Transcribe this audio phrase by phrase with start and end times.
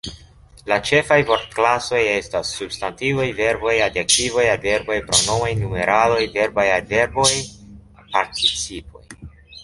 [0.69, 7.29] La ĉefaj vortklasoj estas: substantivoj, verboj, adjektivoj, adverboj, pronomoj, numeraloj, verbaj adverboj,
[8.15, 9.05] participoj.